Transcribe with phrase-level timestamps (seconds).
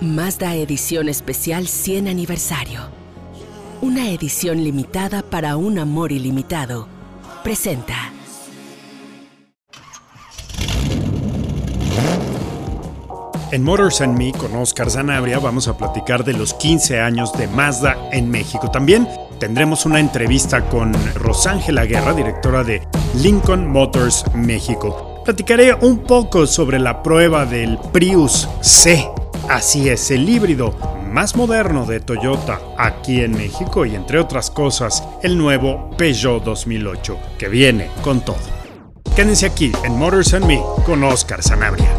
[0.00, 2.80] Mazda Edición Especial 100 Aniversario.
[3.82, 6.88] Una edición limitada para un amor ilimitado.
[7.44, 8.10] Presenta.
[13.52, 17.46] En Motors and Me con Oscar Zanabria vamos a platicar de los 15 años de
[17.48, 18.70] Mazda en México.
[18.70, 19.06] También
[19.38, 25.20] tendremos una entrevista con Rosángela Guerra, directora de Lincoln Motors México.
[25.26, 29.06] Platicaré un poco sobre la prueba del Prius C.
[29.50, 30.78] Así es, el híbrido
[31.12, 37.18] más moderno de Toyota aquí en México y entre otras cosas, el nuevo Peugeot 2008,
[37.36, 38.38] que viene con todo.
[39.16, 41.90] Quédense aquí en Motors and Me con Oscar Zanabria.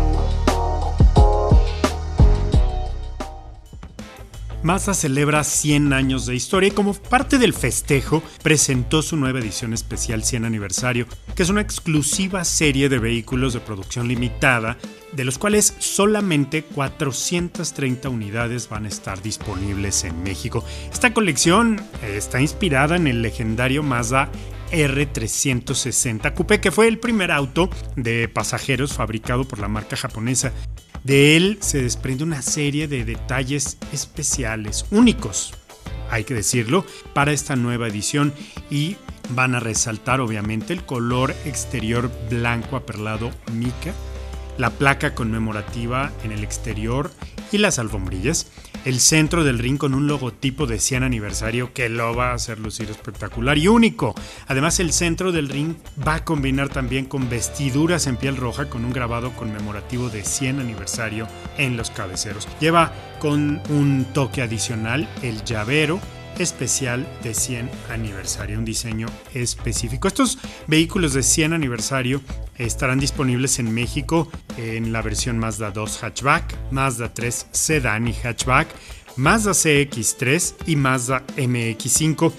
[4.63, 9.73] Mazda celebra 100 años de historia y como parte del festejo presentó su nueva edición
[9.73, 11.05] especial 100 aniversario,
[11.35, 14.77] que es una exclusiva serie de vehículos de producción limitada,
[15.13, 20.63] de los cuales solamente 430 unidades van a estar disponibles en México.
[20.91, 24.29] Esta colección está inspirada en el legendario Mazda
[24.71, 30.53] R360 Coupé, que fue el primer auto de pasajeros fabricado por la marca japonesa
[31.03, 35.53] de él se desprende una serie de detalles especiales, únicos,
[36.11, 38.33] hay que decirlo, para esta nueva edición
[38.69, 38.97] y
[39.29, 43.93] van a resaltar obviamente el color exterior blanco aperlado mica,
[44.57, 47.11] la placa conmemorativa en el exterior
[47.51, 48.47] y las alfombrillas
[48.85, 52.59] el centro del ring con un logotipo de 100 aniversario que lo va a hacer
[52.59, 54.15] lucir espectacular y único.
[54.47, 58.83] Además, el centro del ring va a combinar también con vestiduras en piel roja con
[58.83, 62.47] un grabado conmemorativo de 100 aniversario en los cabeceros.
[62.59, 65.99] Lleva con un toque adicional el llavero
[66.41, 70.07] especial de 100 aniversario, un diseño específico.
[70.07, 72.21] Estos vehículos de 100 aniversario
[72.57, 78.67] estarán disponibles en México en la versión Mazda 2 hatchback, Mazda 3 sedán y hatchback,
[79.15, 82.31] Mazda CX3 y Mazda MX5.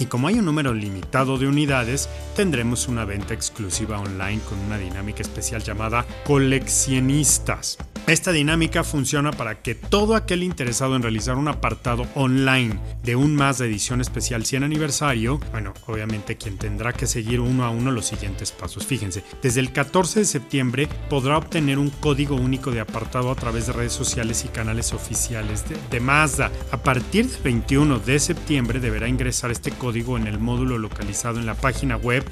[0.00, 4.78] Y como hay un número limitado de unidades, tendremos una venta exclusiva online con una
[4.78, 7.76] dinámica especial llamada Coleccionistas.
[8.06, 13.36] Esta dinámica funciona para que todo aquel interesado en realizar un apartado online de un
[13.36, 17.92] más de edición especial 100 aniversario, bueno, obviamente quien tendrá que seguir uno a uno
[17.92, 18.86] los siguientes pasos.
[18.86, 23.66] Fíjense, desde el 14 de septiembre podrá obtener un código único de apartado a través
[23.66, 26.50] de redes sociales y canales oficiales de, de Mazda.
[26.72, 31.46] A partir del 21 de septiembre deberá ingresar este código en el módulo localizado en
[31.46, 32.24] la página web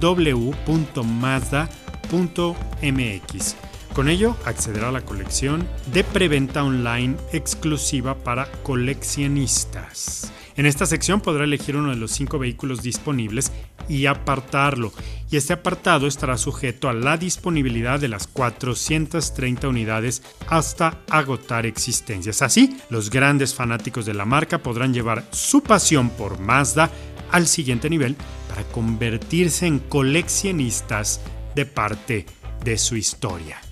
[0.00, 0.66] www.mazda.mx.
[3.92, 10.32] Con ello accederá a la colección de preventa online exclusiva para coleccionistas.
[10.56, 13.52] En esta sección podrá elegir uno de los cinco vehículos disponibles
[13.88, 14.92] y apartarlo,
[15.30, 22.42] y este apartado estará sujeto a la disponibilidad de las 430 unidades hasta agotar existencias.
[22.42, 26.90] Así, los grandes fanáticos de la marca podrán llevar su pasión por Mazda
[27.30, 28.16] al siguiente nivel
[28.48, 31.20] para convertirse en coleccionistas
[31.54, 32.26] de parte
[32.64, 33.65] de su historia.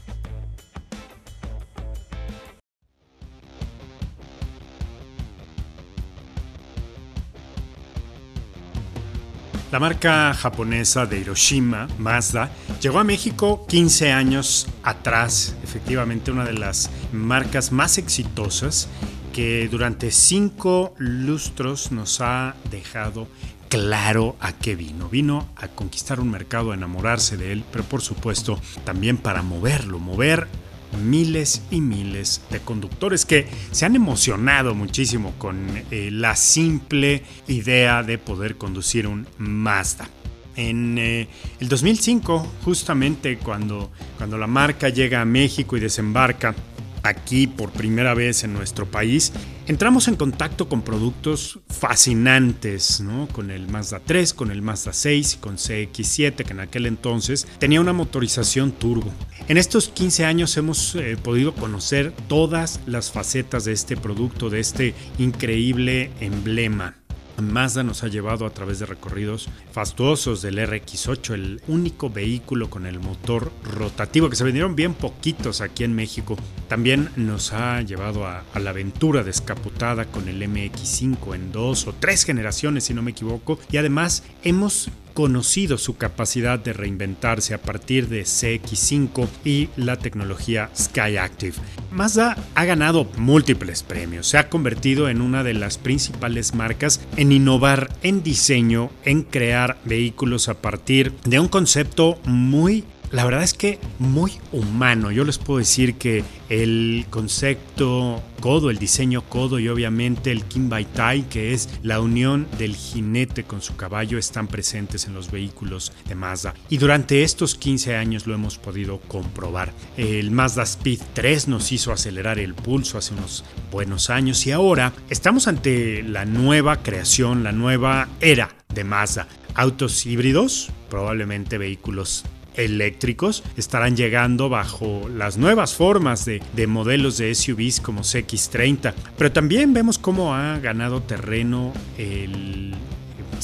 [9.75, 12.49] La marca japonesa de Hiroshima, Mazda,
[12.81, 18.89] llegó a México 15 años atrás, efectivamente una de las marcas más exitosas
[19.33, 23.27] que durante cinco lustros nos ha dejado
[23.69, 25.09] claro a qué vino.
[25.09, 29.99] Vino a conquistar un mercado, a enamorarse de él, pero por supuesto también para moverlo,
[29.99, 30.47] mover
[30.95, 38.03] miles y miles de conductores que se han emocionado muchísimo con eh, la simple idea
[38.03, 40.09] de poder conducir un Mazda.
[40.57, 41.29] En eh,
[41.61, 46.55] el 2005, justamente cuando, cuando la marca llega a México y desembarca
[47.03, 49.33] aquí por primera vez en nuestro país,
[49.67, 53.29] entramos en contacto con productos fascinantes, ¿no?
[53.29, 57.47] Con el Mazda 3, con el Mazda 6 y con CX7, que en aquel entonces
[57.59, 59.13] tenía una motorización turbo.
[59.49, 64.61] En estos 15 años hemos eh, podido conocer todas las facetas de este producto, de
[64.61, 66.97] este increíble emblema.
[67.43, 72.87] Mazda nos ha llevado a través de recorridos fastuosos del RX8, el único vehículo con
[72.87, 76.37] el motor rotativo que se vendieron bien poquitos aquí en México.
[76.69, 81.95] También nos ha llevado a, a la aventura descapotada con el MX5 en dos o
[81.99, 83.59] tres generaciones, si no me equivoco.
[83.71, 90.71] Y además hemos conocido su capacidad de reinventarse a partir de CX5 y la tecnología
[90.77, 91.55] Skyactiv.
[91.91, 97.33] Mazda ha ganado múltiples premios, se ha convertido en una de las principales marcas en
[97.33, 102.85] innovar en diseño, en crear vehículos a partir de un concepto muy
[103.15, 105.13] la verdad es que muy humano.
[105.13, 111.29] Yo les puedo decir que el concepto codo, el diseño codo y obviamente el Kimbaitai,
[111.29, 116.17] que es la unión del jinete con su caballo, están presentes en los vehículos de
[116.17, 116.55] Mazda.
[116.69, 119.73] Y durante estos 15 años lo hemos podido comprobar.
[119.97, 124.93] El Mazda Speed 3 nos hizo acelerar el pulso hace unos buenos años y ahora
[125.09, 129.29] estamos ante la nueva creación, la nueva era de Mazda.
[129.55, 132.25] Autos híbridos, probablemente vehículos
[132.57, 138.95] eléctricos estarán llegando bajo las nuevas formas de, modelos de SUVs como CX30.
[139.17, 142.75] Pero también vemos cómo ha ganado terreno el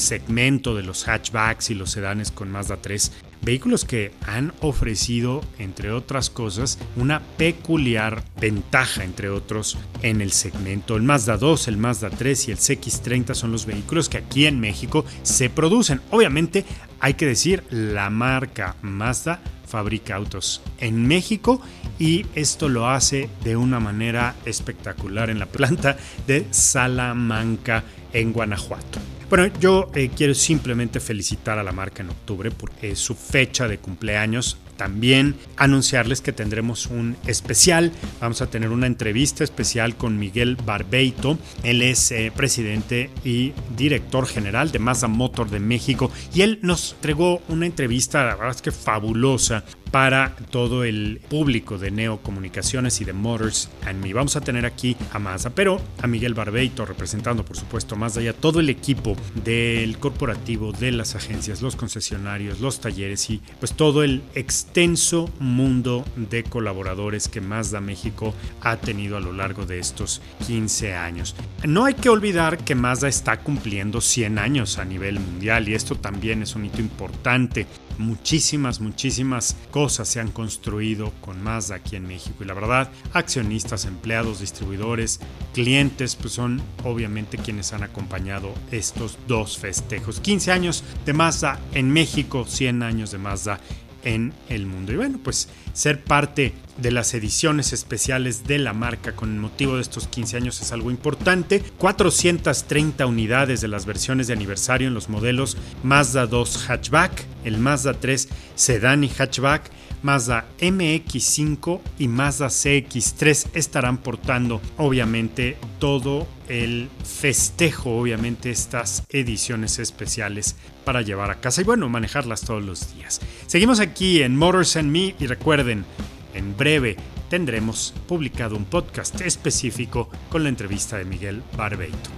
[0.01, 3.11] segmento de los hatchbacks y los sedanes con Mazda 3
[3.43, 10.95] Vehículos que han ofrecido, entre otras cosas, una peculiar ventaja, entre otros, en el segmento.
[10.95, 14.59] El Mazda 2, el Mazda 3 y el CX30 son los vehículos que aquí en
[14.59, 16.01] México se producen.
[16.11, 16.65] Obviamente,
[16.99, 21.61] hay que decir, la marca Mazda fabrica autos en México
[21.97, 27.83] y esto lo hace de una manera espectacular en la planta de Salamanca
[28.13, 28.99] en Guanajuato.
[29.31, 33.69] Bueno, yo eh, quiero simplemente felicitar a la marca en octubre porque es su fecha
[33.69, 34.57] de cumpleaños.
[34.75, 37.93] También anunciarles que tendremos un especial.
[38.19, 41.37] Vamos a tener una entrevista especial con Miguel Barbeito.
[41.63, 46.11] Él es eh, presidente y director general de Mazda Motor de México.
[46.33, 51.77] Y él nos entregó una entrevista, la verdad es que fabulosa, para todo el público
[51.77, 54.13] de Neo Comunicaciones y de Motors and Me.
[54.13, 58.27] Vamos a tener aquí a Mazda, pero a Miguel Barbeito representando por supuesto Mazda y
[58.29, 63.73] a todo el equipo del corporativo, de las agencias, los concesionarios, los talleres y pues
[63.73, 69.79] todo el extenso mundo de colaboradores que Mazda México ha tenido a lo largo de
[69.79, 71.35] estos 15 años.
[71.65, 75.95] No hay que olvidar que Mazda está cumpliendo 100 años a nivel mundial y esto
[75.95, 77.67] también es un hito importante
[77.97, 82.43] muchísimas, muchísimas cosas se han construido con Mazda aquí en México.
[82.43, 85.19] Y la verdad, accionistas, empleados, distribuidores,
[85.53, 90.19] clientes, pues son obviamente quienes han acompañado estos dos festejos.
[90.19, 93.59] 15 años de Mazda en México, 100 años de Mazda
[94.03, 94.91] en el mundo.
[94.91, 99.81] Y bueno, pues ser parte de las ediciones especiales de la marca con motivo de
[99.81, 101.61] estos 15 años es algo importante.
[101.77, 107.93] 430 unidades de las versiones de aniversario en los modelos Mazda 2 Hatchback, el Mazda
[107.93, 109.69] 3 Sedan y Hatchback,
[110.01, 120.57] Mazda MX5 y Mazda CX3 estarán portando obviamente todo el festejo, obviamente estas ediciones especiales
[120.83, 123.21] para llevar a casa y bueno, manejarlas todos los días.
[123.47, 125.85] Seguimos aquí en Motors and Me y recuerden,
[126.33, 126.97] en breve
[127.29, 132.09] tendremos publicado un podcast específico con la entrevista de Miguel Barbeito.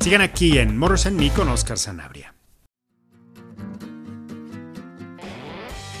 [0.00, 2.33] Sigan aquí en Motors and Me con Oscar Sanabria.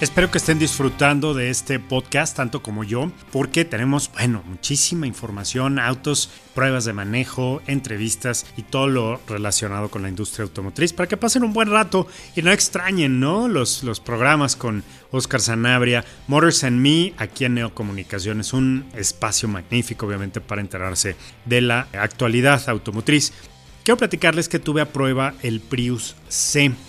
[0.04, 5.78] Espero que estén disfrutando de este podcast tanto como yo, porque tenemos, bueno, muchísima información,
[5.78, 11.16] autos, pruebas de manejo, entrevistas y todo lo relacionado con la industria automotriz para que
[11.16, 12.06] pasen un buen rato
[12.36, 13.48] y no extrañen, ¿no?
[13.48, 20.04] Los, los programas con Oscar Sanabria, Motors and Me, aquí en Neocomunicaciones, un espacio magnífico,
[20.04, 21.16] obviamente, para enterarse
[21.46, 23.32] de la actualidad automotriz.
[23.84, 26.14] Quiero platicarles que tuve a prueba el Prius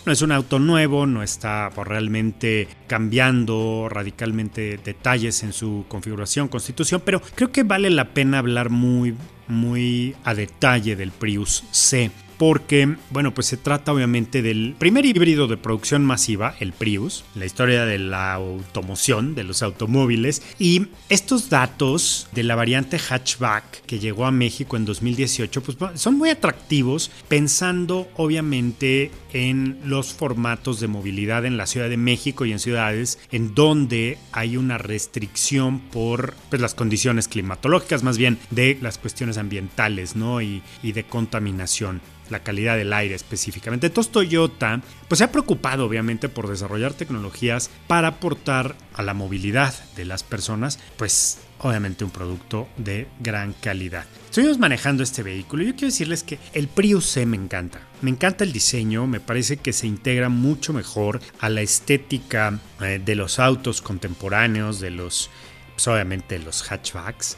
[0.06, 7.02] No es un auto nuevo, no está realmente cambiando radicalmente detalles en su configuración, constitución,
[7.06, 9.16] pero creo que vale la pena hablar muy,
[9.48, 15.48] muy a detalle del Prius C porque, bueno, pues se trata obviamente del primer híbrido
[15.48, 21.50] de producción masiva, el Prius, la historia de la automoción, de los automóviles, y estos
[21.50, 27.12] datos de la variante hatchback que llegó a México en 2018, pues son muy atractivos
[27.28, 33.20] pensando obviamente en los formatos de movilidad en la Ciudad de México y en ciudades
[33.32, 39.38] en donde hay una restricción por pues, las condiciones climatológicas, más bien de las cuestiones
[39.38, 40.42] ambientales, ¿no?
[40.42, 42.00] Y, y de contaminación
[42.30, 43.88] la calidad del aire específicamente.
[43.88, 49.74] Entonces Toyota pues se ha preocupado obviamente por desarrollar tecnologías para aportar a la movilidad
[49.96, 54.06] de las personas pues obviamente un producto de gran calidad.
[54.36, 57.80] Estuvimos manejando este vehículo y yo quiero decirles que el Prius C me encanta.
[58.01, 63.00] Me encanta el diseño, me parece que se integra mucho mejor a la estética eh,
[63.01, 65.30] de los autos contemporáneos, de los,
[65.74, 67.38] pues, obviamente los hatchbacks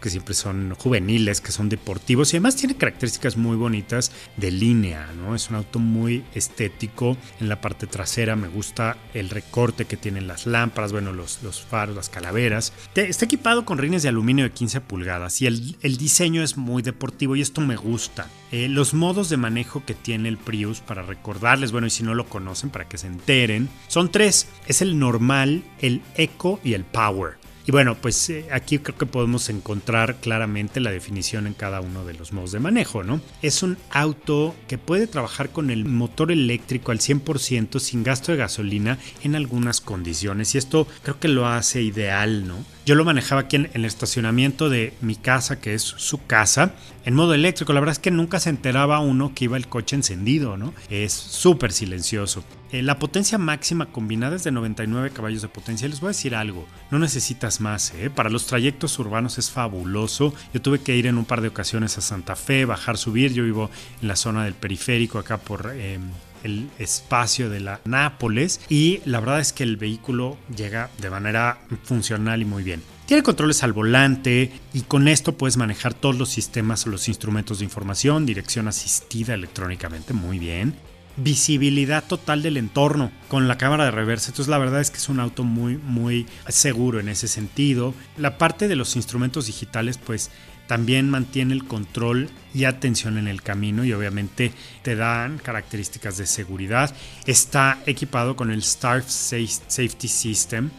[0.00, 5.10] que siempre son juveniles, que son deportivos y además tiene características muy bonitas de línea.
[5.16, 5.34] ¿no?
[5.34, 8.36] Es un auto muy estético en la parte trasera.
[8.36, 12.72] Me gusta el recorte que tienen las lámparas, bueno, los, los faros, las calaveras.
[12.94, 17.36] Está equipado con rines de aluminio de 15 pulgadas y el, diseño es muy deportivo
[17.36, 18.28] y esto me gusta.
[18.52, 22.14] Eh, los modos de manejo que tiene el Prius para recordarles, bueno, y si no
[22.14, 24.48] lo conocen, para que se enteren, son tres.
[24.66, 27.36] Es el normal, el Eco y el Power.
[27.68, 32.06] Y bueno, pues eh, aquí creo que podemos encontrar claramente la definición en cada uno
[32.06, 33.20] de los modos de manejo, ¿no?
[33.42, 38.38] Es un auto que puede trabajar con el motor eléctrico al 100% sin gasto de
[38.38, 42.64] gasolina en algunas condiciones y esto creo que lo hace ideal, ¿no?
[42.88, 46.72] Yo lo manejaba aquí en, el estacionamiento de mi casa, que es su casa,
[47.04, 47.74] en modo eléctrico.
[47.74, 50.72] La verdad es que nunca se enteraba uno que iba el coche encendido, ¿no?
[50.88, 52.44] Es súper silencioso.
[52.72, 55.86] Eh, la potencia máxima combinada es de 99 caballos de potencia.
[55.86, 57.92] Les voy a decir algo, no necesitas más.
[57.94, 58.10] ¿eh?
[58.10, 60.34] Para los trayectos urbanos es fabuloso.
[60.52, 63.32] Yo tuve que ir en un par de ocasiones a Santa Fe, bajar, subir.
[63.32, 65.72] Yo vivo en la zona del periférico, acá por...
[65.74, 65.98] Eh,
[66.44, 71.58] el espacio de la Nápoles y la verdad es que el vehículo llega de manera
[71.84, 72.82] funcional y muy bien.
[73.06, 77.58] Tiene controles al volante y con esto puedes manejar todos los sistemas o los instrumentos
[77.58, 80.74] de información, dirección asistida electrónicamente, muy bien.
[81.18, 84.30] Visibilidad total del entorno con la cámara de reversa.
[84.30, 87.92] Entonces la verdad es que es un auto muy muy seguro en ese sentido.
[88.16, 90.30] La parte de los instrumentos digitales pues
[90.68, 96.26] también mantiene el control y atención en el camino y obviamente te dan características de
[96.26, 96.94] seguridad.
[97.26, 100.70] Está equipado con el Star Safety System,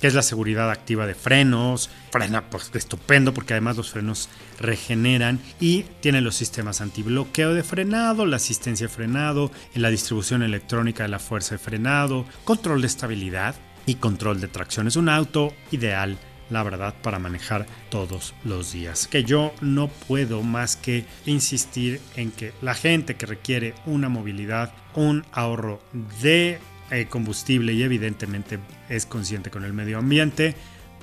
[0.00, 1.90] que es la seguridad activa de frenos.
[2.10, 4.28] Frena pues, estupendo porque además los frenos
[4.58, 10.42] regeneran y tiene los sistemas antibloqueo de frenado, la asistencia de frenado, en la distribución
[10.42, 13.54] electrónica de la fuerza de frenado, control de estabilidad
[13.86, 14.86] y control de tracción.
[14.86, 16.18] Es un auto ideal
[16.50, 19.06] la verdad, para manejar todos los días.
[19.06, 24.72] Que yo no puedo más que insistir en que la gente que requiere una movilidad,
[24.94, 25.80] un ahorro
[26.22, 26.58] de
[26.90, 30.54] eh, combustible y evidentemente es consciente con el medio ambiente,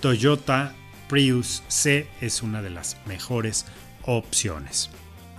[0.02, 0.74] Toyota
[1.08, 3.66] Prius C es una de las mejores
[4.04, 4.90] opciones.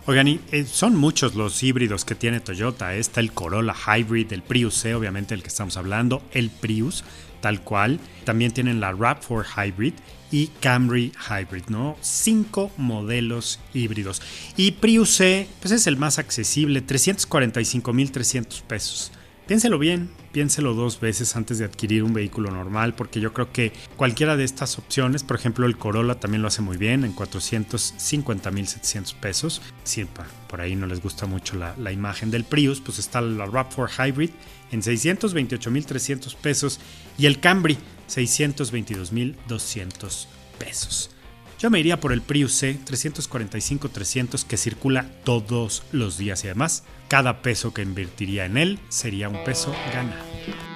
[0.09, 2.95] Oigan, y eh, son muchos los híbridos que tiene Toyota.
[2.95, 7.03] Está el Corolla Hybrid, el Prius C, obviamente el que estamos hablando, el Prius,
[7.41, 7.99] tal cual.
[8.25, 9.95] También tienen la RAV4 Hybrid
[10.31, 11.97] y Camry Hybrid, ¿no?
[12.01, 14.23] Cinco modelos híbridos.
[14.57, 19.13] Y Prius C, pues es el más accesible, 345.300 pesos.
[19.47, 23.73] Piénselo bien, piénselo dos veces antes de adquirir un vehículo normal, porque yo creo que
[23.97, 29.15] cualquiera de estas opciones, por ejemplo el Corolla también lo hace muy bien, en 450.700
[29.15, 29.63] pesos.
[29.85, 30.05] Si
[30.49, 34.31] por ahí no les gusta mucho la, imagen del Prius, pues está la RAV4 Hybrid
[34.73, 36.81] en 628.300 pesos
[37.17, 40.27] y el Camry 622.200
[40.59, 41.16] pesos.
[41.59, 46.85] Yo me iría por el Prius C 345-300 que circula todos los días y además
[47.09, 50.76] cada peso que invertiría en él sería un peso ganado.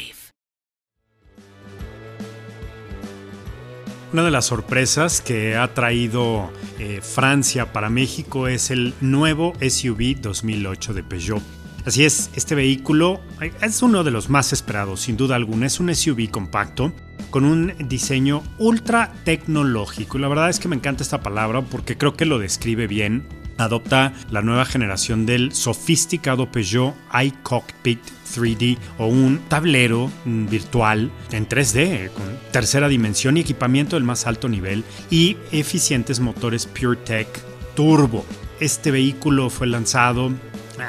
[4.13, 10.19] Una de las sorpresas que ha traído eh, Francia para México es el nuevo SUV
[10.19, 11.41] 2008 de Peugeot.
[11.85, 13.21] Así es, este vehículo
[13.61, 15.65] es uno de los más esperados, sin duda alguna.
[15.65, 16.91] Es un SUV compacto
[17.29, 20.17] con un diseño ultra tecnológico.
[20.17, 24.13] La verdad es que me encanta esta palabra porque creo que lo describe bien adopta
[24.29, 27.99] la nueva generación del sofisticado Peugeot iCockpit
[28.33, 34.47] 3D o un tablero virtual en 3D con tercera dimensión y equipamiento del más alto
[34.49, 37.27] nivel y eficientes motores PureTech
[37.75, 38.25] Turbo.
[38.59, 40.31] Este vehículo fue lanzado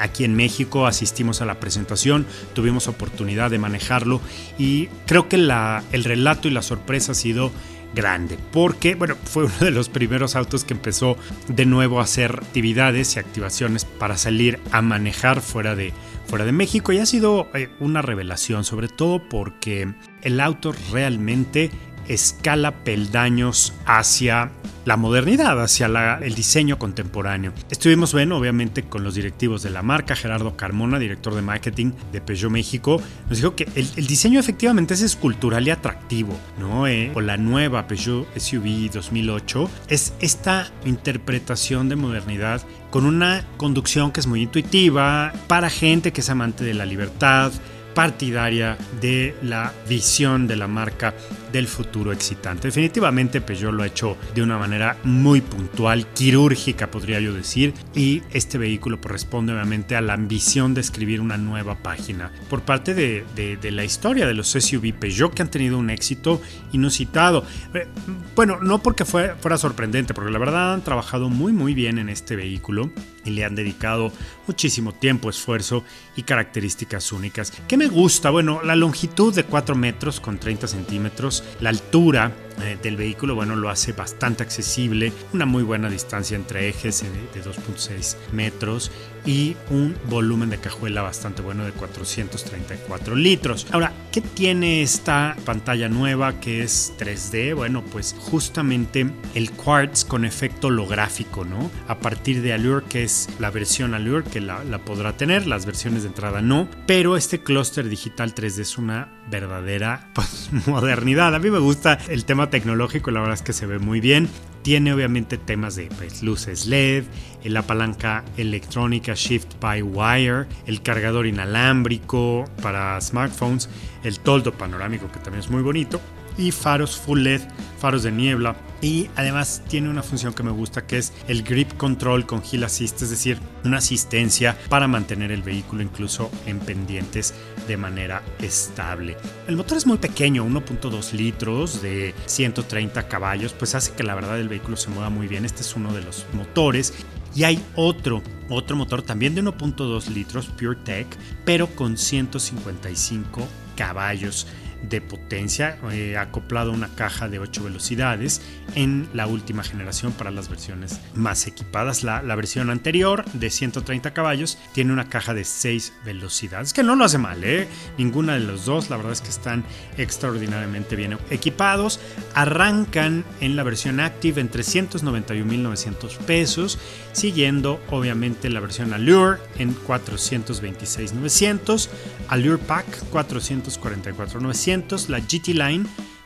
[0.01, 4.21] aquí en México, asistimos a la presentación, tuvimos oportunidad de manejarlo
[4.59, 7.51] y creo que el relato y la sorpresa ha sido
[7.95, 11.17] grande, porque bueno, fue uno de los primeros autos que empezó
[11.49, 15.93] de nuevo a hacer actividades y activaciones para salir a manejar fuera de,
[16.27, 16.93] fuera de México.
[16.93, 21.71] Y ha sido eh, una revelación, sobre todo porque el auto realmente
[22.15, 24.51] escala peldaños hacia
[24.85, 25.87] la modernidad, hacia
[26.23, 27.53] el diseño contemporáneo.
[27.71, 32.21] Estuvimos, bueno, obviamente con los directivos de la marca, Gerardo Carmona, director de marketing de
[32.21, 36.87] Peugeot México, nos dijo que el, diseño efectivamente es escultural y atractivo, ¿no?
[36.87, 44.13] Eh, con la nueva Peugeot SUV 2008 es esta interpretación de modernidad con una conducción
[44.13, 47.53] que es muy intuitiva para gente que es amante de la libertad,
[47.95, 51.15] partidaria de la visión de la marca
[51.53, 52.69] del futuro excitante.
[52.69, 58.23] Definitivamente Peugeot lo ha hecho de una manera muy puntual, quirúrgica podría yo decir, y
[58.33, 63.59] este vehículo corresponde obviamente a la ambición de escribir una nueva página por parte de,
[63.71, 66.41] la historia de los SUV Peugeot que han tenido un éxito
[66.73, 67.45] inusitado.
[67.75, 67.87] Eh,
[68.35, 72.37] bueno, no porque fuera sorprendente, porque la verdad han trabajado muy muy bien en este
[72.37, 72.91] vehículo
[73.25, 74.13] y le han dedicado
[74.47, 75.85] muchísimo tiempo, esfuerzo
[76.17, 77.53] y características únicas.
[77.69, 78.31] ¿Qué me gusta?
[78.31, 83.57] Bueno, la longitud de 4 metros con 30 centímetros la altura eh, del vehículo, bueno,
[83.57, 88.91] lo hace bastante accesible, una muy buena distancia entre ejes de 2.6 metros
[89.25, 93.67] y un volumen de cajuela bastante bueno de 434 litros.
[93.71, 97.55] Ahora, ¿qué tiene esta pantalla nueva que es 3D?
[97.55, 101.71] Bueno, pues justamente el Quartz con efecto holográfico, ¿no?
[101.89, 106.03] A partir de Allure, que es la versión Allure que la, podrá tener, las versiones
[106.03, 111.35] de entrada no, pero este clúster digital 3D es una verdadera pues, modernidad.
[111.35, 114.29] A mí me gusta el tema tecnológico, la verdad es que se ve muy bien.
[114.63, 117.05] Tiene obviamente temas de pues, luces LED,
[117.45, 123.69] la palanca electrónica Shift by Wire, el cargador inalámbrico para smartphones,
[124.05, 126.01] el toldo panorámico que también es muy bonito
[126.39, 127.43] y faros full LED,
[127.79, 128.57] faros de niebla.
[128.83, 132.65] Y además tiene una función que me gusta que es el grip control con hill
[132.65, 137.33] assist, es decir, una asistencia para mantener el vehículo incluso en pendientes
[137.69, 139.17] de manera estable.
[139.47, 144.41] El motor es muy pequeño, 1.2 litros de 130 caballos, pues hace que la verdad
[144.41, 145.45] el vehículo se mueva muy bien.
[145.45, 146.93] Este es uno de los motores.
[147.37, 148.21] Y hay otro,
[148.51, 151.07] otro motor también de 1.2 litros, PureTech,
[151.45, 153.47] pero con 155
[153.77, 154.47] caballos
[154.83, 158.43] de potencia, eh, acoplado a una caja de 8 velocidades
[158.75, 162.05] en la última generación para las versiones más equipadas.
[162.05, 167.05] La, versión anterior de 130 caballos tiene una caja de 6 velocidades, que no lo
[167.05, 167.69] hace mal, ¿eh?
[167.99, 169.65] ninguna de los dos, la verdad es que están
[169.99, 172.01] extraordinariamente bien equipados.
[172.35, 176.81] Arrancan en la versión Active en 391.900 pesos,
[177.13, 181.89] siguiendo obviamente la versión Allure en 426.900,
[182.29, 184.72] Allure Pack 444.900
[185.09, 185.85] la GT Line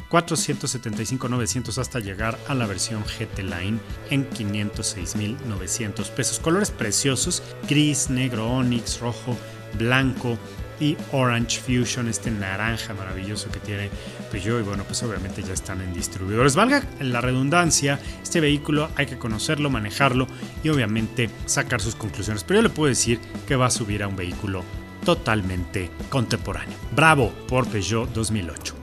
[0.09, 3.79] 475.900 hasta llegar a la versión GT Line
[4.11, 6.39] en 506.900 pesos.
[6.39, 9.37] Colores preciosos, gris, negro, onyx, rojo,
[9.77, 10.39] blanco
[10.79, 13.91] y Orange Fusion, este naranja maravilloso que tiene
[14.31, 16.55] Peugeot y bueno, pues obviamente ya están en distribuidores.
[16.55, 20.29] Valga la redundancia, este vehículo hay que conocerlo, manejarlo
[20.63, 22.45] y obviamente sacar sus conclusiones.
[22.45, 24.63] Pero yo le puedo decir que va a subir a un vehículo
[25.07, 26.77] totalmente contemporáneo.
[26.91, 28.75] Bravo por Peugeot 2008.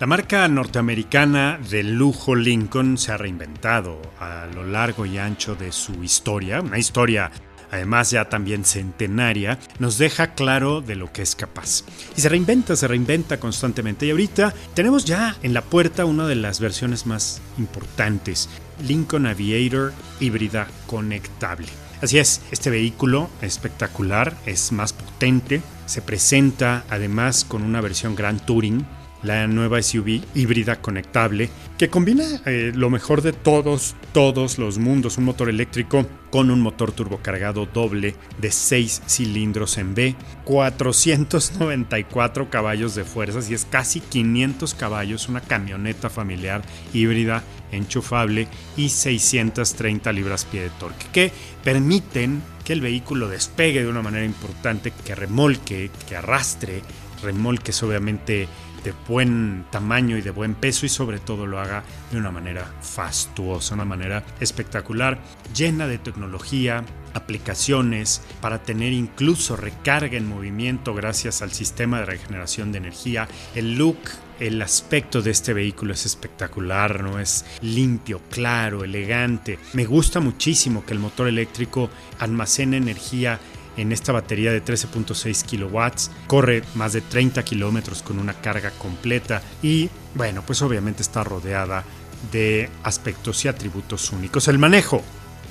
[0.00, 5.70] La marca norteamericana de lujo Lincoln se ha reinventado a lo largo y ancho de
[5.70, 7.30] su historia, una historia
[7.70, 11.84] además ya también centenaria, nos deja claro de lo que es capaz.
[12.16, 14.06] Y se reinventa, se reinventa constantemente.
[14.06, 18.48] Y ahorita tenemos ya en la puerta una de las versiones más importantes,
[18.86, 21.68] Lincoln Aviator híbrida conectable.
[22.02, 28.44] Así es, este vehículo espectacular, es más potente, se presenta además con una versión Grand
[28.44, 28.84] Touring
[29.24, 31.48] la nueva SUV híbrida conectable
[31.78, 35.18] que combina eh, lo mejor de todos, todos los mundos.
[35.18, 42.96] Un motor eléctrico con un motor turbocargado doble de 6 cilindros en B, 494 caballos
[42.96, 50.62] de fuerza y es casi 500 caballos, una camioneta familiar híbrida enchufable y 630 libras-pie
[50.62, 56.16] de torque que permiten que el vehículo despegue de una manera importante, que remolque, que
[56.16, 56.82] arrastre,
[57.22, 58.48] remolques obviamente
[58.84, 62.70] de buen tamaño y de buen peso y sobre todo lo haga de una manera
[62.80, 65.18] fastuosa, una manera espectacular,
[65.54, 72.72] llena de tecnología, aplicaciones para tener incluso recarga en movimiento gracias al sistema de regeneración
[72.72, 73.28] de energía.
[73.54, 73.98] El look,
[74.40, 77.20] el aspecto de este vehículo es espectacular, ¿no?
[77.20, 79.58] Es limpio, claro, elegante.
[79.72, 83.38] Me gusta muchísimo que el motor eléctrico almacene energía
[83.76, 89.42] en esta batería de 13.6 kilowatts, corre más de 30 kilómetros con una carga completa
[89.62, 91.84] y bueno, pues obviamente está rodeada
[92.32, 94.48] de aspectos y atributos únicos.
[94.48, 95.02] El manejo,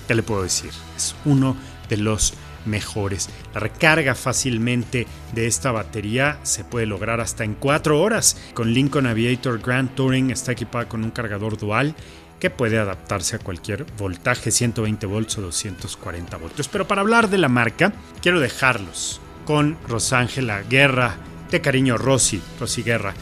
[0.07, 0.71] ¿qué le puedo decir?
[0.95, 1.55] Es uno
[1.89, 2.33] de los
[2.65, 3.29] mejores.
[3.53, 8.37] La recarga fácilmente de esta batería se puede lograr hasta en 4 horas.
[8.53, 11.95] Con Lincoln Aviator Grand Touring está equipada con un cargador dual
[12.43, 16.67] que puede adaptarse a cualquier voltaje 120 volts o 240 voltios.
[16.67, 21.15] Pero para hablar de la marca, quiero dejarlos con Rosángela Guerra,
[21.49, 23.13] de cariño Rosy, Rosy Guerra,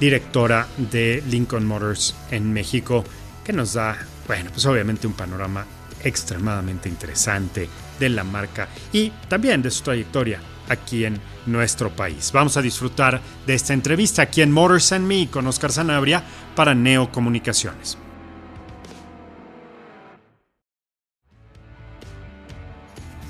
[0.00, 3.04] directora de Lincoln Motors en México,
[3.44, 5.64] que nos da, bueno, pues obviamente un panorama
[6.02, 7.68] extremadamente interesante
[8.00, 12.32] de la marca y también de su trayectoria aquí en nuestro país.
[12.32, 16.24] Vamos a disfrutar de esta entrevista aquí en Motors and Me con Oscar Sanabria
[16.56, 17.98] para Neo Comunicaciones.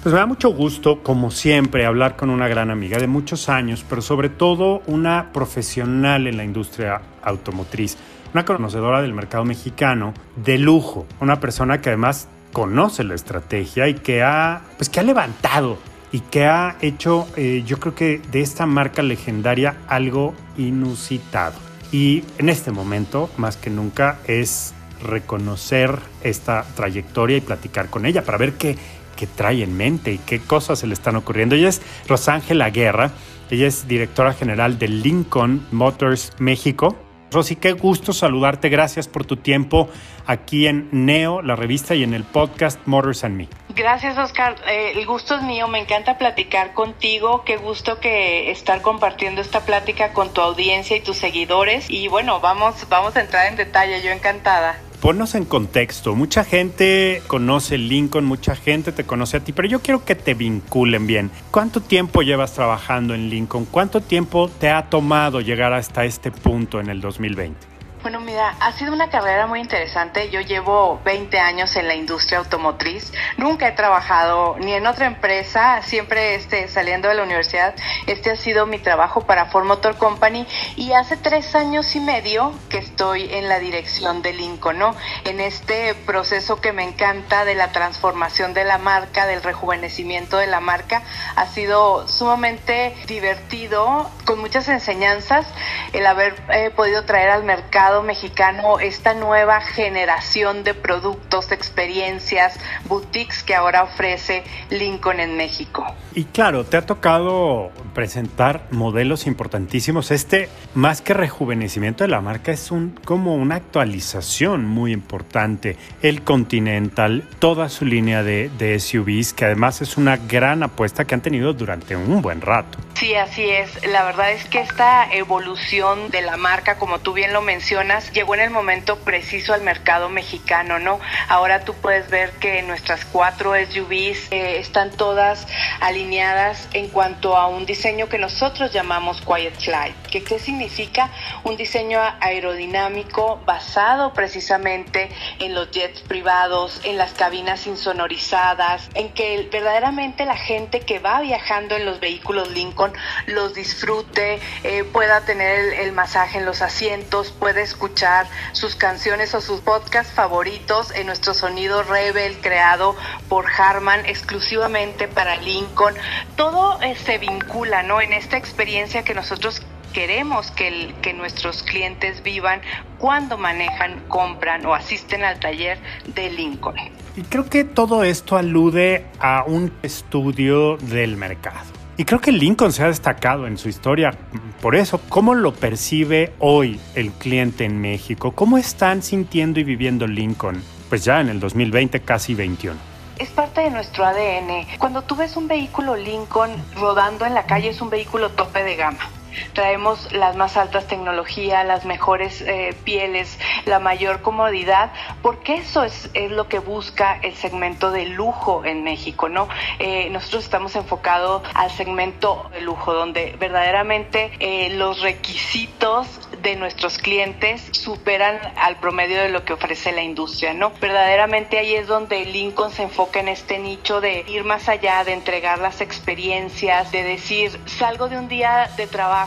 [0.05, 3.87] Pues me da mucho gusto, como siempre, hablar con una gran amiga de muchos años,
[3.89, 7.97] pero sobre todo una profesional en la industria automotriz,
[8.35, 13.95] una conocedora del mercado mexicano de lujo, una persona que además conoce la estrategia y
[13.95, 15.79] que ha, pues que ha levantado
[16.13, 21.55] y que ha hecho, eh, yo creo que de esta marca legendaria algo inusitado.
[21.93, 28.23] Y en este momento, más que nunca, es reconocer esta trayectoria y platicar con ella
[28.23, 28.77] para ver qué
[29.15, 31.55] qué trae en mente y qué cosas se le están ocurriendo.
[31.55, 33.13] Ella es Rosángela Guerra,
[33.51, 36.97] ella es directora general de Lincoln Motors México.
[37.35, 38.69] Rosy, qué gusto saludarte.
[38.69, 39.89] Gracias por tu tiempo
[40.25, 43.49] aquí en Neo, la revista, y en el podcast Motors and Me.
[43.75, 44.55] Gracias, Oscar.
[44.69, 45.67] Eh, el gusto es mío.
[45.67, 47.43] Me encanta platicar contigo.
[47.45, 51.91] Qué gusto que estar compartiendo esta plática con tu audiencia y tus seguidores.
[51.91, 54.01] Y bueno, vamos, vamos a entrar en detalle.
[54.01, 56.15] Yo encantada ponnos en contexto.
[56.15, 60.33] Mucha gente conoce Lincoln, mucha gente te conoce a ti, pero yo quiero que te
[60.33, 61.31] vinculen bien.
[61.51, 63.67] ¿Cuánto tiempo llevas trabajando en Lincoln?
[63.67, 67.74] ¿Cuánto tiempo te ha tomado llegar hasta este punto en el 2020?
[68.05, 70.29] Bueno, mira, ha sido una carrera muy interesante.
[70.29, 73.11] Yo llevo 20 años en la industria automotriz.
[73.39, 75.81] Nunca he trabajado ni en otra empresa.
[75.81, 77.75] Siempre este, saliendo de la universidad,
[78.07, 80.47] este ha sido mi trabajo para Ford Motor Company.
[80.77, 84.95] Y hace tres años y medio que estoy en la dirección de Lincoln, ¿no?
[85.25, 90.47] En este proceso que me encanta de la transformación de la marca, del rejuvenecimiento de
[90.47, 91.03] la marca.
[91.37, 95.47] Ha sido sumamente divertido, con muchas enseñanzas,
[95.95, 103.43] el haber eh, podido traer al mercado mexicano esta nueva generación de productos, experiencias, boutiques
[103.43, 105.87] que ahora ofrece Lincoln en México.
[106.15, 110.11] Y claro, te ha tocado presentar modelos importantísimos.
[110.11, 115.77] Este, más que rejuvenecimiento de la marca, es un, como una actualización muy importante.
[116.03, 121.15] El Continental, toda su línea de, de SUVs, que además es una gran apuesta que
[121.15, 122.79] han tenido durante un buen rato.
[122.95, 123.87] Sí, así es.
[123.87, 127.65] La verdad es que esta evolución de la marca, como tú bien lo mencionas,
[128.13, 131.01] llegó en el momento preciso al mercado mexicano, ¿no?
[131.29, 135.47] Ahora tú puedes ver que nuestras cuatro SUVs eh, están todas
[135.81, 139.97] alineadas en cuanto a un diseño que nosotros llamamos Quiet Flight.
[140.11, 141.11] ¿Qué, ¿Qué significa?
[141.45, 149.49] Un diseño aerodinámico basado precisamente en los jets privados, en las cabinas insonorizadas, en que
[149.51, 152.93] verdaderamente la gente que va viajando en los vehículos Lincoln
[153.27, 159.41] los disfrute, eh, pueda tener el, masaje en los asientos, puede escuchar sus canciones o
[159.41, 162.95] sus podcasts favoritos en nuestro sonido Rebel creado
[163.29, 165.95] por Harman exclusivamente para Lincoln.
[166.37, 168.01] Todo eh, se vincula ¿no?
[168.01, 169.61] en esta experiencia que nosotros
[169.93, 172.61] queremos que, que, nuestros clientes vivan
[172.99, 175.79] cuando manejan, compran o asisten al taller
[176.15, 176.77] de Lincoln.
[177.17, 181.74] Y creo que todo esto alude a un estudio del mercado.
[181.97, 184.13] Y creo que Lincoln se ha destacado en su historia
[184.61, 185.01] por eso.
[185.09, 188.33] ¿Cómo lo percibe hoy el cliente en México?
[188.33, 190.63] ¿Cómo están sintiendo y viviendo Lincoln?
[190.89, 194.67] Pues ya en el 2020, casi 21 es parte de nuestro ADN.
[194.79, 198.75] Cuando tú ves un vehículo Lincoln rodando en la calle es un vehículo tope de
[198.75, 199.09] gama
[199.53, 204.93] traemos las más altas tecnologías, las mejores eh, pieles, la mayor comodidad,
[205.23, 209.49] porque eso es, es, lo que busca el segmento de lujo en México, ¿no?
[209.79, 216.09] Eh, nosotros estamos enfocados al segmento de lujo, donde verdaderamente eh, los requisitos
[216.43, 220.73] de nuestros clientes superan al promedio de lo que ofrece la industria, ¿no?
[220.81, 225.13] Verdaderamente ahí es donde Lincoln se enfoca en este nicho de ir más allá, de
[225.13, 229.24] entregar las experiencias, de decir, salgo de un día de trabajo,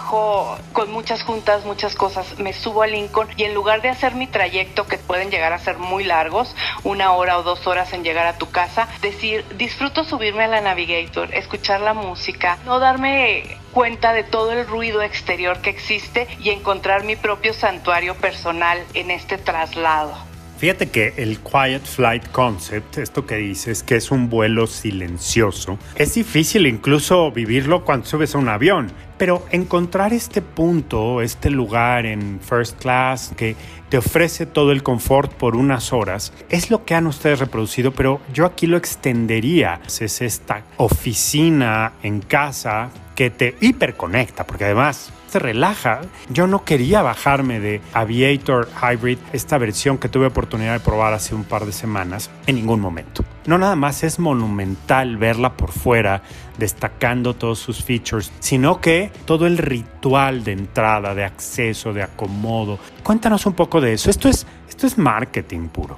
[0.73, 2.37] con muchas juntas, muchas cosas.
[2.39, 5.59] Me subo a Lincoln y en lugar de hacer mi trayecto, que pueden llegar a
[5.59, 10.03] ser muy largos, una hora o dos horas en llegar a tu casa, decir, disfruto
[10.03, 15.61] subirme a la Navigator, escuchar la música, no darme cuenta de todo el ruido exterior
[15.61, 20.26] que existe y encontrar mi propio santuario personal en este traslado.
[20.57, 26.15] Fíjate que el Quiet Flight Concept, esto que dices, que es un vuelo silencioso, es
[26.15, 32.39] difícil incluso vivirlo cuando subes a un avión, pero encontrar este punto, este lugar en
[32.41, 33.55] first class que
[33.89, 38.19] te ofrece todo el confort por unas horas, es lo que han ustedes reproducido, pero
[38.33, 39.79] yo aquí lo extendería.
[39.85, 46.01] Es esta oficina en casa que te hiperconecta, porque además se relaja.
[46.29, 51.35] Yo no quería bajarme de Aviator Hybrid, esta versión que tuve oportunidad de probar hace
[51.35, 53.23] un par de semanas, en ningún momento.
[53.45, 56.21] No nada más es monumental verla por fuera,
[56.57, 62.79] destacando todos sus features, sino que todo el ritual de entrada, de acceso, de acomodo.
[63.03, 64.09] Cuéntanos un poco de eso.
[64.09, 65.97] Esto es, esto es marketing puro.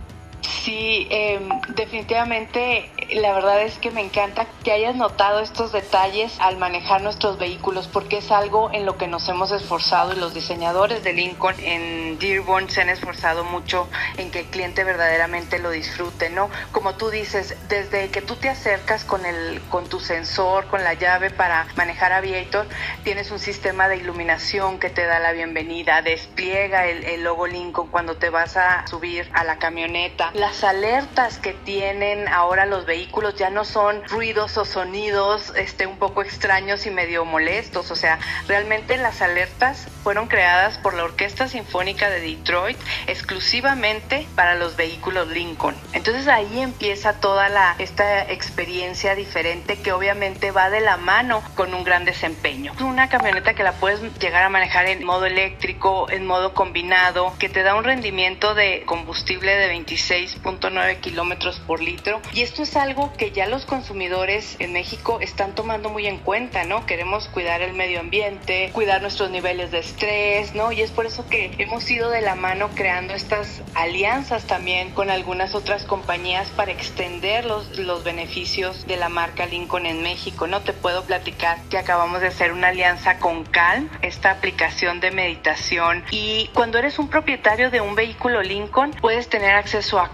[0.50, 6.58] Sí, eh, definitivamente la verdad es que me encanta que hayas notado estos detalles al
[6.58, 11.04] manejar nuestros vehículos porque es algo en lo que nos hemos esforzado y los diseñadores
[11.04, 16.30] de Lincoln en Dearborn se han esforzado mucho en que el cliente verdaderamente lo disfrute,
[16.30, 16.50] ¿no?
[16.72, 20.96] Como tú dices, desde que tú te acercas con el con tu sensor, con la
[20.96, 22.68] llave para manejar Aviator,
[23.04, 28.16] tienes un sistema de iluminación que te da la bienvenida, despliega el logo Lincoln cuando
[28.16, 33.50] te vas a subir a la camioneta las alertas que tienen ahora los vehículos ya
[33.50, 37.92] no son ruidos o sonidos este, un poco extraños y medio molestos.
[37.92, 44.56] O sea, realmente las alertas fueron creadas por la Orquesta Sinfónica de Detroit exclusivamente para
[44.56, 45.76] los vehículos Lincoln.
[45.92, 51.74] Entonces ahí empieza toda la, esta experiencia diferente que obviamente va de la mano con
[51.74, 52.74] un gran desempeño.
[52.80, 57.50] Una camioneta que la puedes llegar a manejar en modo eléctrico, en modo combinado, que
[57.50, 60.29] te da un rendimiento de combustible de 26
[60.72, 62.22] nueve kilómetros por litro.
[62.34, 66.64] Y esto es algo que ya los consumidores en México están tomando muy en cuenta,
[66.64, 66.86] ¿no?
[66.86, 70.72] Queremos cuidar el medio ambiente, cuidar nuestros niveles de estrés, ¿no?
[70.72, 75.10] Y es por eso que hemos ido de la mano creando estas alianzas también con
[75.10, 80.62] algunas otras compañías para extender los, los beneficios de la marca Lincoln en México, ¿no?
[80.62, 86.04] Te puedo platicar que acabamos de hacer una alianza con Calm, esta aplicación de meditación.
[86.12, 90.09] Y cuando eres un propietario de un vehículo Lincoln, puedes tener acceso a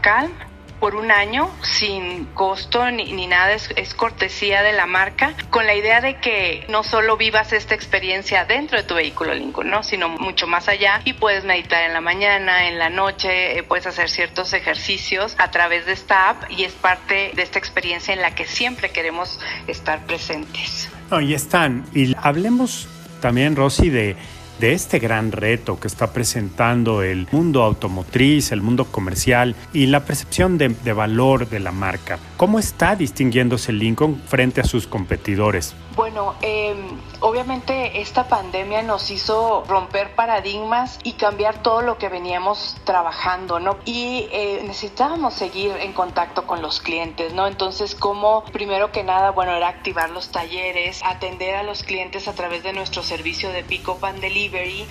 [0.79, 6.01] Por un año sin costo ni, nada, es, cortesía de la marca, con la idea
[6.01, 9.81] de que no solo vivas esta experiencia dentro de tu vehículo Lincoln, ¿no?
[9.83, 13.87] sino mucho más allá y puedes meditar en la mañana, en la noche, eh, puedes
[13.87, 18.21] hacer ciertos ejercicios a través de esta app y es parte de esta experiencia en
[18.21, 20.89] la que siempre queremos estar presentes.
[21.09, 21.85] Ahí están.
[21.95, 22.87] Y hablemos
[23.21, 24.15] también, Rosy, de
[24.59, 30.05] de este gran reto que está presentando el mundo automotriz, el mundo comercial y la
[30.05, 32.19] percepción de, valor de la marca.
[32.37, 35.75] ¿Cómo está distinguiéndose Lincoln frente a sus competidores?
[35.95, 36.77] Bueno, em,
[37.21, 43.77] obviamente esta pandemia nos hizo romper paradigmas y cambiar todo lo que veníamos trabajando, ¿no?
[43.85, 47.47] Y eh, necesitábamos seguir en contacto con los clientes, ¿no?
[47.47, 52.33] Entonces, como primero que nada, bueno, era activar los talleres, atender a los clientes a
[52.33, 54.19] través de nuestro servicio de Pick Up and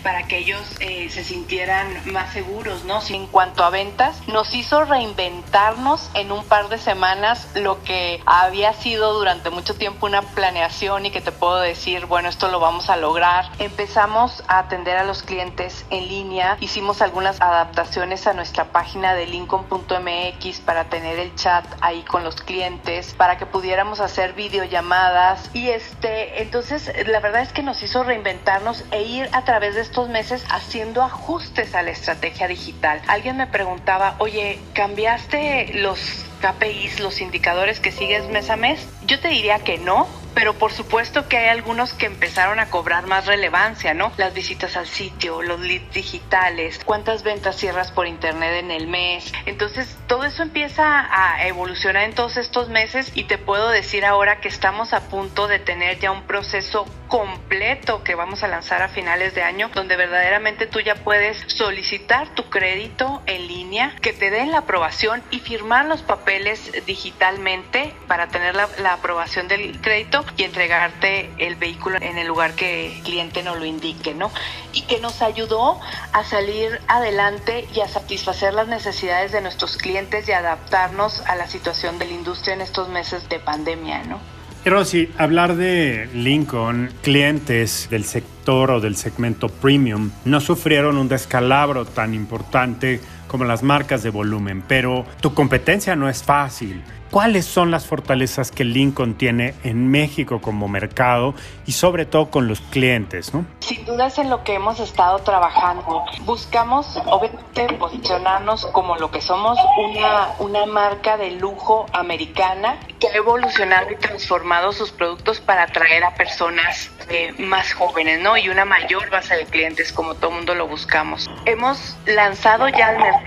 [0.02, 3.00] Para que ellos eh, se sintieran más seguros, ¿no?
[3.08, 8.72] En cuanto a ventas, nos hizo reinventarnos en un par de semanas lo que había
[8.72, 12.90] sido durante mucho tiempo una planeación y que te puedo decir, bueno, esto lo vamos
[12.90, 13.48] a lograr.
[13.58, 19.26] Empezamos a atender a los clientes en línea, hicimos algunas adaptaciones a nuestra página de
[19.26, 25.68] lincoln.mx para tener el chat ahí con los clientes, para que pudiéramos hacer videollamadas y
[25.68, 30.08] este, entonces la verdad es que nos hizo reinventarnos e ir a través de estos
[30.08, 33.00] meses haciendo ajustes a la estrategia digital.
[33.06, 38.86] Alguien me preguntaba, oye, ¿cambiaste los KPIs, los indicadores que sigues mes a mes?
[39.06, 43.06] Yo te diría que no, pero por supuesto que hay algunos que empezaron a cobrar
[43.06, 44.12] más relevancia, ¿no?
[44.16, 49.32] Las visitas al sitio, los leads digitales, cuántas ventas cierras por internet en el mes.
[49.46, 54.40] Entonces, todo eso empieza a evolucionar en todos estos meses y te puedo decir ahora
[54.40, 58.88] que estamos a punto de tener ya un proceso completo que vamos a lanzar a
[58.88, 64.30] finales de año, donde verdaderamente tú ya puedes solicitar tu crédito en línea, que te
[64.30, 70.42] den la aprobación y firmar los papeles digitalmente para tener la, aprobación del crédito y
[70.42, 74.32] entregarte el vehículo en el lugar que el cliente nos lo indique, ¿no?
[74.72, 75.78] Y que nos ayudó
[76.12, 81.46] a salir adelante y a satisfacer las necesidades de nuestros clientes y adaptarnos a la
[81.46, 84.43] situación de la industria en estos meses de pandemia, ¿no?
[84.66, 90.10] Rosy, hablar de Lincoln, clientes del sector o del segmento premium.
[90.24, 93.00] No sufrieron un descalabro tan importante
[93.34, 96.84] como las marcas de volumen, pero tu competencia no es fácil.
[97.10, 102.48] ¿Cuáles son las fortalezas que Lincoln tiene en México como mercado y sobre todo con
[102.48, 103.32] los clientes?
[103.34, 103.44] ¿no?
[103.60, 106.04] Sin duda es en lo que hemos estado trabajando.
[106.24, 113.14] Buscamos obviamente posicionarnos como lo que somos, una, una marca de lujo americana que ha
[113.14, 118.36] evolucionado y transformado sus productos para atraer a personas eh, más jóvenes, ¿no?
[118.36, 121.30] Y una mayor base de clientes, como todo mundo lo buscamos.
[121.44, 123.23] Hemos lanzado ya al mercado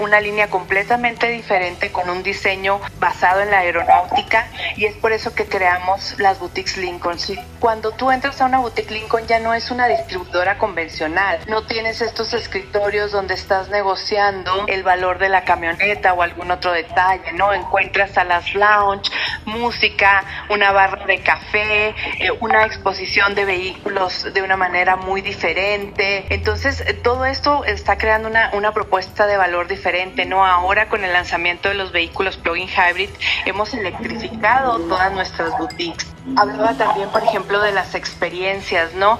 [0.00, 5.34] una línea completamente diferente con un diseño basado en la aeronáutica y es por eso
[5.34, 7.16] que creamos las boutiques Lincoln.
[7.60, 12.00] Cuando tú entras a una boutique Lincoln ya no es una distribuidora convencional, no tienes
[12.00, 17.52] estos escritorios donde estás negociando el valor de la camioneta o algún otro detalle, ¿no?
[17.52, 19.10] Encuentras a las lounge,
[19.44, 26.26] música, una barra de café, eh, una exposición de vehículos de una manera muy diferente.
[26.30, 30.44] Entonces, todo esto está creando una, una propuesta de valor diferente, ¿no?
[30.44, 33.10] Ahora con el lanzamiento de los vehículos plug-in hybrid
[33.44, 36.06] hemos electrificado todas nuestras boutiques.
[36.36, 39.18] Hablaba también, por ejemplo, de las experiencias, ¿no?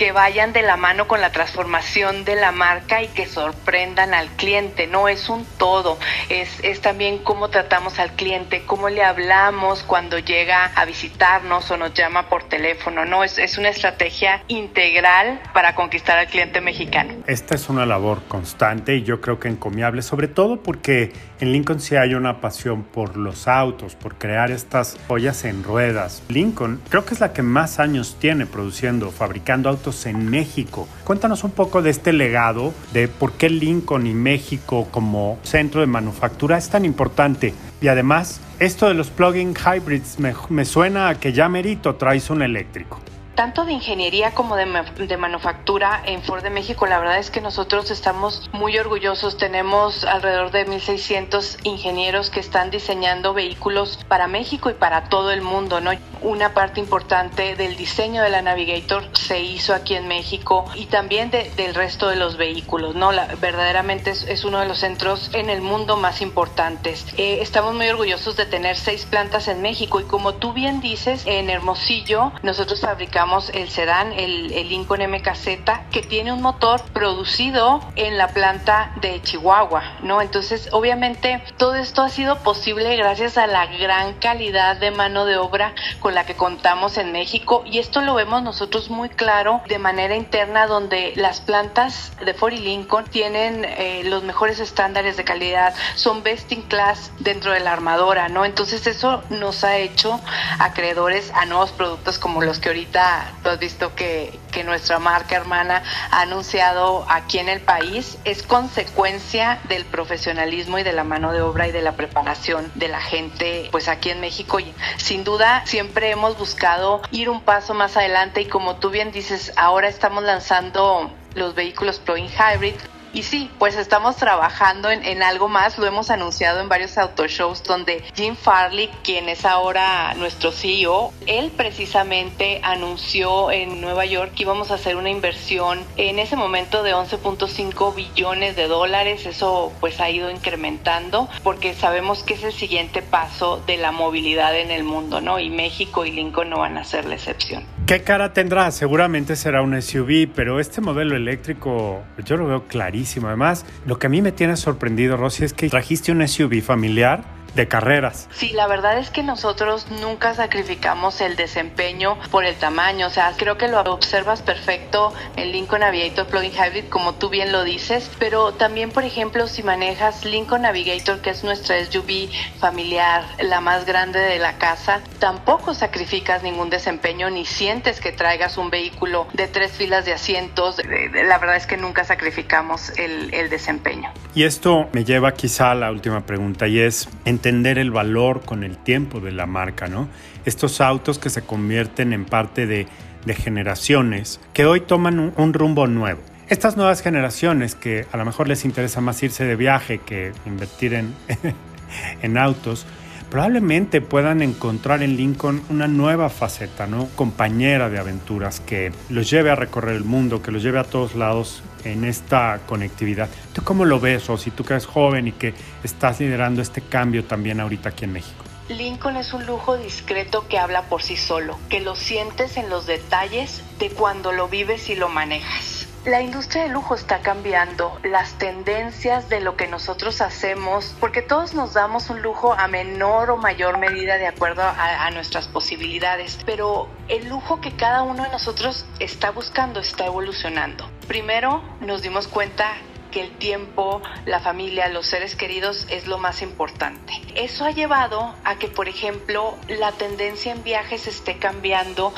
[0.00, 4.28] Que vayan de la mano con la transformación de la marca y que sorprendan al
[4.28, 4.86] cliente.
[4.86, 5.98] No es un todo,
[6.30, 11.76] es, es también cómo tratamos al cliente, cómo le hablamos cuando llega a visitarnos o
[11.76, 13.04] nos llama por teléfono.
[13.04, 17.12] No, es, es una estrategia integral para conquistar al cliente mexicano.
[17.26, 21.80] Esta es una labor constante y yo creo que encomiable, sobre todo porque en Lincoln
[21.80, 26.22] sí hay una pasión por los autos, por crear estas joyas en ruedas.
[26.28, 30.86] Lincoln creo que es la que más años tiene produciendo, fabricando autos en México.
[31.04, 35.86] Cuéntanos un poco de este legado, de por qué Lincoln y México como centro de
[35.86, 37.54] manufactura es tan importante.
[37.80, 42.42] Y además, esto de los plug-in hybrids me, suena a que ya merito traes un
[42.42, 43.00] eléctrico
[43.34, 44.66] tanto de ingeniería como de,
[45.06, 49.36] de, manufactura en Ford de México, la verdad es que nosotros estamos muy orgullosos.
[49.36, 55.42] Tenemos alrededor de 1.600 ingenieros que están diseñando vehículos para México y para todo el
[55.42, 55.92] mundo, ¿no?
[56.22, 61.30] Una parte importante del diseño de la Navigator se hizo aquí en México y también
[61.30, 63.10] de, del resto de los vehículos, ¿no?
[63.40, 67.06] Verdaderamente es, es, uno de los centros en el mundo más importantes.
[67.16, 71.22] Eh, estamos muy orgullosos de tener seis plantas en México y como tú bien dices,
[71.26, 73.19] en Hermosillo nosotros fabricamos
[73.52, 75.48] el sedán, el, el Lincoln MKZ,
[75.90, 80.22] que tiene un motor producido en la planta de Chihuahua, ¿no?
[80.22, 85.36] Entonces, obviamente, todo esto ha sido posible gracias a la gran calidad de mano de
[85.36, 89.78] obra con la que contamos en México y esto lo vemos nosotros muy claro de
[89.78, 95.24] manera interna donde las plantas de Ford y Lincoln tienen eh, los mejores estándares de
[95.24, 98.46] calidad, son best in class dentro de la armadora, ¿no?
[98.46, 100.20] Entonces eso nos ha hecho
[100.58, 103.09] acreedores a nuevos productos como los que ahorita
[103.58, 110.78] visto que, nuestra marca hermana ha anunciado aquí en el país, es consecuencia del profesionalismo
[110.78, 114.10] y de la mano de obra y de la preparación de la gente, pues aquí
[114.10, 114.58] en México.
[114.98, 119.52] Sin duda, siempre hemos buscado ir un paso más adelante y como tú bien dices,
[119.56, 122.74] ahora estamos lanzando los vehículos plug-in hybrid
[123.12, 128.04] y sí, pues estamos trabajando en, algo más, lo hemos anunciado en varios autoshows donde
[128.14, 134.70] Jim Farley, quien es ahora nuestro CEO, él precisamente anunció en Nueva York que íbamos
[134.70, 140.10] a hacer una inversión en ese momento de 11.5 billones de dólares, eso pues ha
[140.10, 145.20] ido incrementando porque sabemos que es el siguiente paso de la movilidad en el mundo,
[145.20, 145.38] ¿no?
[145.38, 147.64] Y México y Lincoln no van a ser la excepción.
[147.90, 148.70] ¿Qué cara tendrá?
[148.70, 153.26] Seguramente será un SUV, pero este modelo eléctrico yo lo veo clarísimo.
[153.26, 157.24] Además, lo que a mí me tiene sorprendido, Rosy, es que trajiste un SUV familiar
[157.54, 158.28] de carreras.
[158.32, 163.06] Sí, la verdad es que nosotros nunca sacrificamos el desempeño por el tamaño.
[163.06, 167.52] O sea, creo que lo observas perfecto en Lincoln Navigator Plug-in Hybrid, como tú bien
[167.52, 168.10] lo dices.
[168.18, 173.86] Pero también, por ejemplo, si manejas Lincoln Navigator, que es nuestra SUV familiar, la más
[173.86, 179.48] grande de la casa, tampoco sacrificas ningún desempeño ni sientes que traigas un vehículo de
[179.48, 180.76] tres filas de asientos.
[181.12, 184.12] La verdad es que nunca sacrificamos el, el desempeño.
[184.34, 187.08] Y esto me lleva quizá a la última pregunta y es,
[187.40, 190.08] entender el valor con el tiempo de la marca, ¿no?
[190.44, 192.86] Estos autos que se convierten en parte de,
[193.34, 196.20] generaciones que hoy toman un, rumbo nuevo.
[196.48, 200.94] Estas nuevas generaciones que a lo mejor les interesa más irse de viaje que invertir
[200.94, 202.86] en autos,
[203.30, 207.08] probablemente puedan encontrar en Lincoln una nueva faceta, ¿no?
[207.14, 211.14] Compañera de aventuras que los lleve a recorrer el mundo, que los lleve a todos
[211.14, 213.28] lados en esta conectividad.
[213.52, 216.82] ¿Tú cómo lo ves, o si tú que eres joven y que estás liderando este
[216.82, 218.44] cambio también ahorita aquí en México?
[218.68, 222.86] Lincoln es un lujo discreto que habla por sí solo, que lo sientes en los
[222.86, 225.79] detalles de cuando lo vives y lo manejas.
[226.06, 231.52] La industria del lujo está cambiando, las tendencias de lo que nosotros hacemos, porque todos
[231.52, 236.38] nos damos un lujo a menor o mayor medida de acuerdo a, a, nuestras posibilidades,
[236.46, 240.88] pero el lujo que cada uno de nosotros está buscando está evolucionando.
[241.06, 242.72] Primero nos dimos cuenta
[243.10, 247.12] que el tiempo, la familia, los seres queridos es lo más importante.
[247.34, 252.14] Eso ha llevado a que, por ejemplo, la tendencia en viajes esté cambiando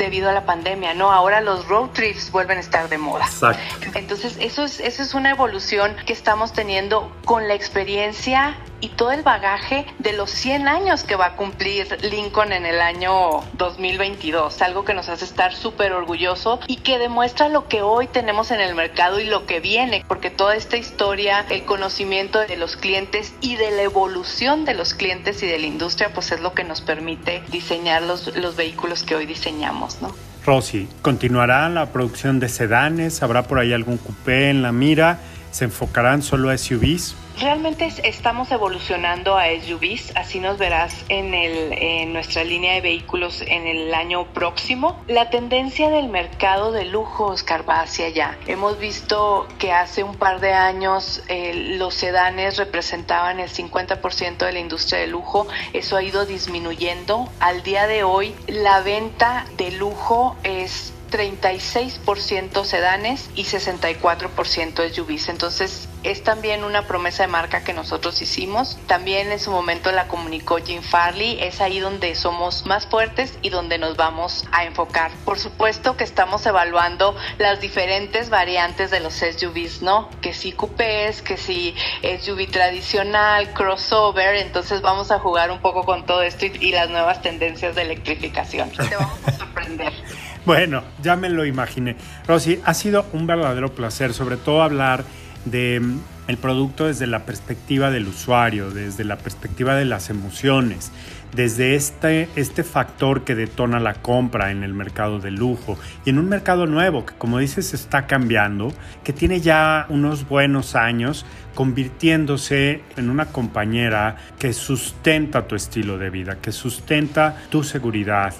[0.00, 1.12] debido a la pandemia, ¿no?
[1.12, 3.26] Ahora los road trips vuelven a estar de moda.
[3.26, 3.86] Exacto.
[3.94, 9.12] Entonces, eso es, eso es una evolución que estamos teniendo con la experiencia y todo
[9.12, 14.62] el bagaje de los 100 años que va a cumplir Lincoln en el año 2022,
[14.62, 18.60] algo que nos hace estar súper orgulloso y que demuestra lo que hoy tenemos en
[18.60, 23.34] el mercado y lo que viene, porque toda esta historia, el conocimiento de los clientes
[23.40, 26.64] y de la evolución de los clientes y de la industria, pues es lo que
[26.64, 30.14] nos permite diseñar los, los vehículos que hoy diseñamos, ¿no?
[30.44, 33.22] Rosy, ¿continuará la producción de sedanes?
[33.22, 35.18] ¿Habrá por ahí algún coupé en la mira?
[35.50, 37.14] ¿Se enfocarán solo a SUVs?
[37.40, 43.94] Realmente estamos evolucionando a SUVs, así nos verás en, nuestra línea de vehículos en el
[43.94, 45.02] año próximo.
[45.08, 48.36] La tendencia del mercado de lujo, Oscar, va hacia allá.
[48.46, 54.52] Hemos visto que hace un par de años eh, los sedanes representaban el 50% de
[54.52, 57.26] la industria de lujo, eso ha ido disminuyendo.
[57.40, 65.28] Al día de hoy, la venta de lujo es 36% sedanes y 64% SUVs.
[65.28, 68.78] Entonces es también una promesa de marca que nosotros hicimos.
[68.86, 71.38] También en su momento la comunicó Jim Farley.
[71.40, 75.10] Es ahí donde somos más fuertes y donde nos vamos a enfocar.
[75.24, 80.08] Por supuesto que estamos evaluando las diferentes variantes de los SUVs, ¿no?
[80.22, 84.36] Que si coupés, que si SUV tradicional, crossover.
[84.36, 87.82] Entonces vamos a jugar un poco con todo esto y, y las nuevas tendencias de
[87.82, 88.70] electrificación.
[88.70, 89.92] Te vamos a sorprender.
[90.50, 91.94] Bueno, ya me lo imaginé.
[92.26, 95.04] Rosy, ha sido un verdadero placer, sobre todo hablar
[95.44, 100.90] de mm, el producto desde la perspectiva del usuario, desde la perspectiva de las emociones,
[101.36, 106.18] desde este, este factor que detona la compra en el mercado de lujo y en
[106.18, 108.72] un mercado nuevo que como dices está cambiando,
[109.04, 116.10] que tiene ya unos buenos años convirtiéndose en una compañera que sustenta tu estilo de
[116.10, 118.34] vida, que sustenta tu seguridad,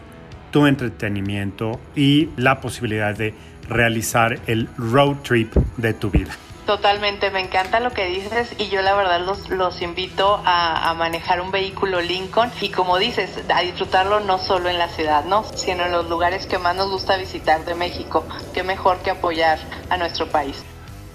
[0.50, 3.34] tu entretenimiento y la posibilidad de
[3.68, 6.36] realizar el road trip de tu vida.
[6.66, 10.94] Totalmente, me encanta lo que dices y yo la verdad los, los invito a, a,
[10.94, 15.44] manejar un vehículo Lincoln y como dices, a disfrutarlo no solo en la ciudad, ¿no?
[15.54, 18.24] sino en los lugares que más nos gusta visitar de México.
[18.54, 20.62] Qué mejor que apoyar a nuestro país.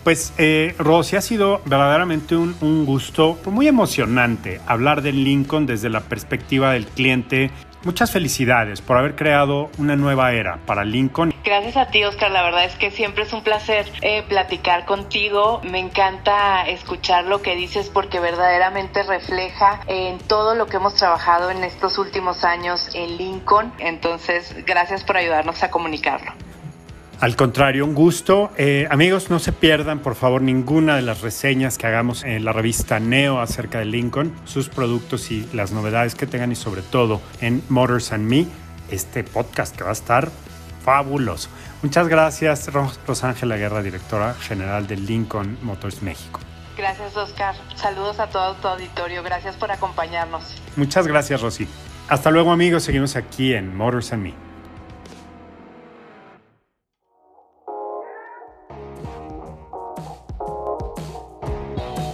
[0.05, 5.89] Pues eh, Rosy, ha sido verdaderamente un, un, gusto muy emocionante hablar del Lincoln desde
[5.89, 7.49] la perspectiva del cliente.
[7.85, 11.31] Muchas felicidades por haber creado una nueva era para Lincoln.
[11.43, 12.31] Gracias a ti, Oscar.
[12.31, 15.61] La verdad es que siempre es un placer eh, platicar contigo.
[15.63, 21.51] Me encanta escuchar lo que dices porque verdaderamente refleja en todo lo que hemos trabajado
[21.51, 23.71] en estos últimos años en Lincoln.
[23.77, 26.33] Entonces, gracias por ayudarnos a comunicarlo.
[27.21, 28.51] Al contrario, un gusto.
[28.57, 32.51] Eh, amigos, no se pierdan, por favor, ninguna de las reseñas que hagamos en la
[32.51, 37.21] revista Neo acerca de Lincoln, sus productos y las novedades que tengan y sobre todo
[37.39, 38.45] en Motors and Me,
[38.91, 40.29] este podcast que va a estar
[40.83, 41.49] fabuloso.
[41.81, 42.69] Muchas gracias,
[43.07, 46.41] Rosángela Guerra, directora general de Lincoln Motors México.
[46.77, 47.55] Gracias, Oscar.
[47.75, 49.23] Saludos a todo tu auditorio.
[49.23, 50.61] Gracias por acompañarnos.
[50.75, 51.67] Muchas gracias, Rosy.
[52.09, 52.83] Hasta luego, amigos.
[52.83, 54.44] Seguimos aquí en Motors and Me.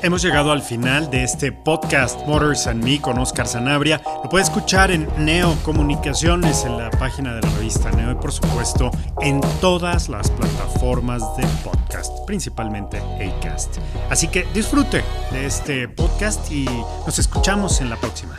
[0.03, 4.01] Hemos llegado al final de este podcast Motors and Me con Oscar Sanabria.
[4.23, 8.31] Lo puede escuchar en Neo Comunicaciones, en la página de la revista Neo y por
[8.31, 8.89] supuesto
[9.21, 13.77] en todas las plataformas de podcast, principalmente Acast.
[14.09, 16.65] Así que disfrute de este podcast y
[17.05, 18.35] nos escuchamos en la próxima.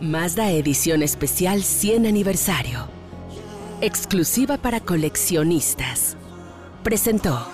[0.00, 2.88] Mazda Edición Especial 100 Aniversario.
[3.82, 6.16] Exclusiva para coleccionistas
[6.84, 7.48] presentó.